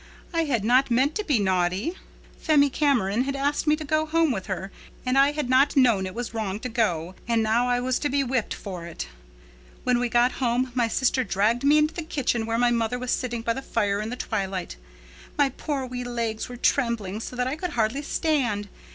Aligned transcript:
I 0.33 0.45
had 0.45 0.65
not 0.65 0.89
meant 0.89 1.13
to 1.13 1.23
be 1.23 1.37
naughty. 1.37 1.95
Phemy 2.39 2.71
Cameron 2.71 3.25
had 3.25 3.35
asked 3.35 3.67
me 3.67 3.75
to 3.75 3.83
go 3.83 4.07
home 4.07 4.31
with 4.31 4.47
her 4.47 4.71
and 5.05 5.15
I 5.15 5.31
had 5.31 5.47
not 5.47 5.77
known 5.77 6.07
it 6.07 6.15
was 6.15 6.33
wrong 6.33 6.59
to 6.61 6.69
go. 6.69 7.13
And 7.27 7.43
now 7.43 7.69
I 7.69 7.79
was 7.81 7.99
to 7.99 8.09
be 8.09 8.23
whipped 8.23 8.55
for 8.55 8.87
it. 8.87 9.07
When 9.83 9.99
we 9.99 10.09
got 10.09 10.31
home 10.41 10.71
my 10.73 10.87
sister 10.87 11.23
dragged 11.23 11.63
me 11.63 11.77
into 11.77 11.93
the 11.93 12.01
kitchen 12.01 12.47
where 12.47 12.57
mother 12.57 12.97
was 12.97 13.11
sitting 13.11 13.43
by 13.43 13.53
the 13.53 13.61
fire 13.61 14.01
in 14.01 14.09
the 14.09 14.15
twilight. 14.15 14.75
My 15.37 15.49
poor 15.49 15.85
wee 15.85 16.03
legs 16.03 16.49
were 16.49 16.57
trembling 16.57 17.19
so 17.19 17.35
that 17.35 17.45
I 17.45 17.55
could 17.55 17.69
hardly 17.77 18.01
stand. 18.01 18.69